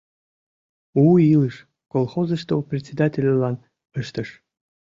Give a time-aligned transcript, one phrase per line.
[1.03, 1.55] «У илыш»
[1.93, 3.55] колхозышто председательлан
[3.99, 4.29] ыштыш.